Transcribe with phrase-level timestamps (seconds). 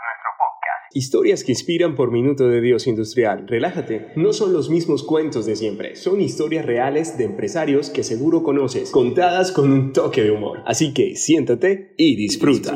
[0.00, 0.96] nuestro podcast.
[0.96, 3.46] Historias que inspiran por Minuto de Dios Industrial.
[3.46, 8.42] Relájate, no son los mismos cuentos de siempre, son historias reales de empresarios que seguro
[8.42, 10.62] conoces, contadas con un toque de humor.
[10.66, 12.74] Así que siéntate y disfruta.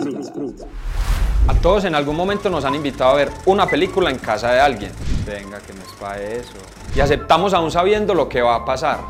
[1.48, 4.60] A todos en algún momento nos han invitado a ver una película en casa de
[4.60, 4.90] alguien.
[5.24, 6.54] Venga, que no es para eso.
[6.94, 9.00] Y aceptamos aún sabiendo lo que va a pasar.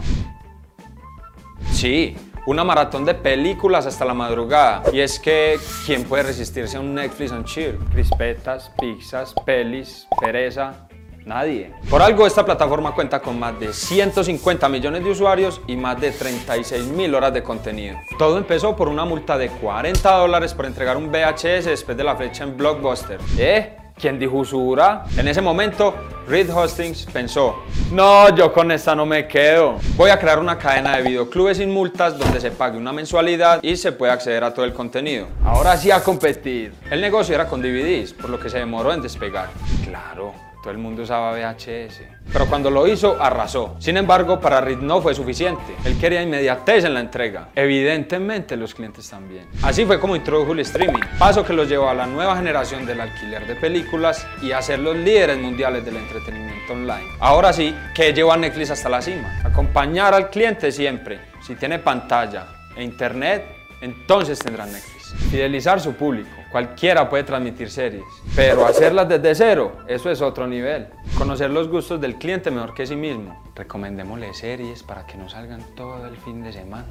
[1.72, 2.16] Sí,
[2.46, 4.82] una maratón de películas hasta la madrugada.
[4.92, 7.76] Y es que, ¿quién puede resistirse a un Netflix and chill?
[7.92, 10.86] Crispetas, pizzas, pelis, pereza.
[11.24, 11.72] Nadie.
[11.90, 16.12] Por algo esta plataforma cuenta con más de 150 millones de usuarios y más de
[16.12, 17.98] 36 mil horas de contenido.
[18.16, 22.14] Todo empezó por una multa de 40 dólares por entregar un VHS después de la
[22.14, 23.18] fecha en Blockbuster.
[23.36, 23.76] ¿Eh?
[24.00, 25.04] ¿Quién dijo usura?
[25.16, 25.94] En ese momento,
[26.28, 27.62] Reed Hostings pensó,
[27.92, 29.78] no, yo con esta no me quedo.
[29.96, 33.76] Voy a crear una cadena de videoclubes sin multas donde se pague una mensualidad y
[33.76, 35.28] se pueda acceder a todo el contenido.
[35.44, 36.72] Ahora sí a competir.
[36.90, 39.50] El negocio era con DVDs, por lo que se demoró en despegar.
[39.86, 42.02] Claro, todo el mundo usaba VHS.
[42.32, 43.76] Pero cuando lo hizo, arrasó.
[43.78, 45.76] Sin embargo, para Reed no fue suficiente.
[45.84, 47.50] Él quería inmediatez en la entrega.
[47.54, 49.46] Evidentemente, los clientes también.
[49.62, 53.00] Así fue como introdujo el streaming, paso que los llevó a la nueva generación del
[53.00, 57.06] alquiler de películas y a ser los líderes mundiales del entretenimiento online.
[57.20, 59.40] Ahora sí, que llevó a Netflix hasta la cima.
[59.44, 61.20] Acompañar al cliente siempre.
[61.46, 63.44] Si tiene pantalla e internet,
[63.80, 65.14] entonces tendrá Netflix.
[65.30, 66.30] Fidelizar su público.
[66.50, 68.04] Cualquiera puede transmitir series,
[68.34, 70.88] pero hacerlas desde cero, eso es otro nivel.
[71.18, 73.42] Conocer los gustos del cliente mejor que sí mismo.
[73.54, 76.86] Recomendémosle series para que no salgan todo el fin de semana.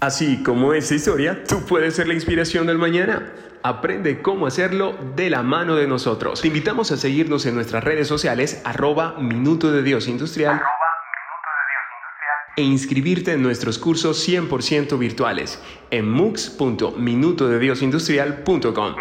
[0.00, 3.32] Así como esta historia, tú puedes ser la inspiración del mañana.
[3.62, 6.40] Aprende cómo hacerlo de la mano de nosotros.
[6.40, 11.48] Te invitamos a seguirnos en nuestras redes sociales arroba Minuto de Dios Industrial Arroba Minuto
[11.50, 11.87] de Dios Industrial.
[12.56, 15.58] E inscribirte en nuestros cursos 100% virtuales
[15.90, 18.94] en mux.minutodediosindustrial.com.